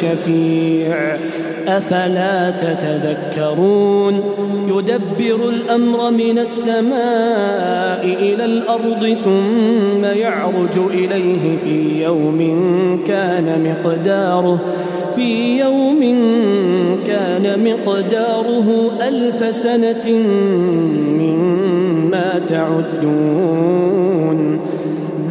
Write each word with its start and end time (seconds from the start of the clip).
شفيع. 0.00 1.16
أفلا 1.68 2.50
تتذكرون؟ 2.50 4.20
يدبر 4.68 5.48
الأمر 5.48 6.10
من 6.10 6.38
السماء 6.38 8.04
إلى 8.04 8.44
الأرض 8.44 9.16
ثم 9.24 10.04
يعرج 10.04 10.78
إليه 10.78 11.58
في 11.64 12.02
يوم 12.02 12.40
كان 13.06 13.46
مقداره 13.64 14.60
في 15.16 15.58
يوم 15.58 16.00
كان 17.06 17.64
مقداره 17.64 18.90
ألف 19.08 19.54
سنة 19.54 20.08
مما 21.20 22.40
تعدون. 22.46 23.75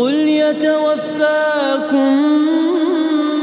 قل 0.00 0.14
يتوفاكم 0.28 2.16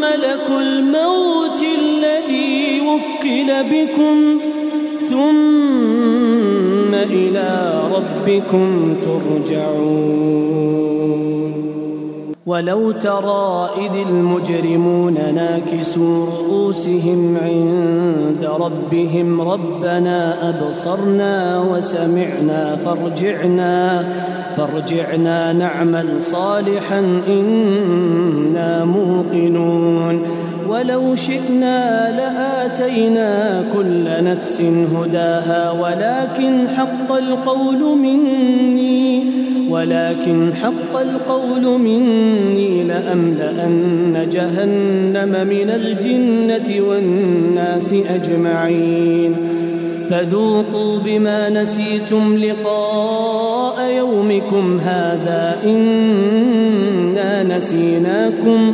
ملك 0.01 0.47
الموت 0.49 1.61
الذي 1.79 2.81
وكل 2.81 3.49
بكم 3.71 4.39
ثم 5.09 6.93
إلى 6.93 7.81
ربكم 7.93 8.95
ترجعون. 9.03 10.86
ولو 12.47 12.91
ترى 12.91 13.69
إذ 13.77 14.07
المجرمون 14.07 15.13
ناكسوا 15.13 16.25
رؤوسهم 16.25 17.37
عند 17.43 18.49
ربهم 18.59 19.41
ربنا 19.41 20.49
أبصرنا 20.49 21.61
وسمعنا 21.71 22.75
فارجعنا 22.75 24.05
فارجعنا 24.55 25.53
نعمل 25.53 26.23
صالحا 26.23 26.99
إنا 27.27 28.85
موقنون. 28.85 30.21
ولو 30.77 31.15
شئنا 31.15 32.11
لآتينا 32.17 33.63
كل 33.73 34.23
نفس 34.23 34.61
هداها 34.61 35.71
ولكن 35.71 36.67
حق 36.77 37.11
القول 37.11 37.97
مني 37.97 39.25
ولكن 39.69 40.53
حق 40.53 40.99
القول 40.99 41.79
مني 41.79 42.83
لأملأن 42.83 44.29
جهنم 44.31 45.47
من 45.47 45.69
الجنة 45.69 46.87
والناس 46.89 47.93
أجمعين. 47.93 49.35
فذوقوا 50.09 50.97
بما 51.05 51.49
نسيتم 51.49 52.37
لقاء 52.37 53.91
يومكم 53.91 54.79
هذا 54.79 55.57
إنا 55.65 57.43
نسيناكم. 57.43 58.73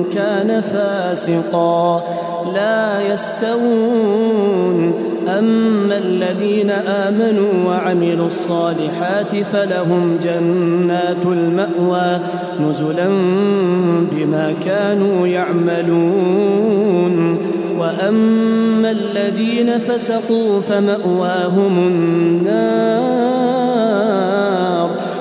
فاسقا 0.59 2.03
لا 2.55 3.01
يستوون. 3.13 4.93
أما 5.27 5.97
الذين 5.97 6.69
آمنوا 6.69 7.65
وعملوا 7.67 8.27
الصالحات 8.27 9.35
فلهم 9.53 10.17
جنات 10.23 11.25
المأوى 11.25 12.19
نزلا 12.69 13.07
بما 14.11 14.53
كانوا 14.65 15.27
يعملون. 15.27 16.71
وأما 17.79 18.91
الذين 18.91 19.79
فسقوا 19.79 20.59
فمأواهم 20.59 21.77
النار 21.87 23.11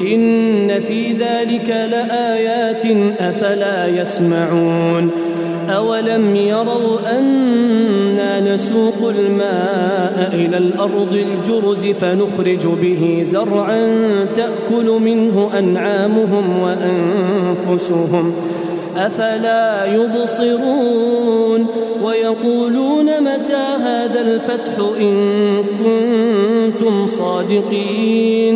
إن 0.00 0.80
في 0.80 1.12
ذلك 1.12 1.68
لآيات 1.68 2.84
أفلا 3.20 3.86
يسمعون 3.86 5.10
أولم 5.68 6.36
يروا 6.36 7.18
أنا 7.18 8.54
نسوق 8.54 9.12
الماء 9.18 10.30
إلى 10.32 10.58
الأرض 10.58 11.12
الجرز 11.12 11.86
فنخرج 11.86 12.66
به 12.82 13.20
زرعا 13.24 13.86
تأكل 14.34 14.86
منه 15.00 15.50
أنعامهم 15.58 16.62
وأنفسهم 16.62 18.32
أفلا 18.96 19.84
يبصرون 19.94 21.66
ويقولون 22.04 23.04
متى 23.04 23.66
هذا 23.80 24.20
الفتح 24.20 24.98
إن 25.00 25.64
كنتم 25.64 27.06
صادقين 27.06 28.55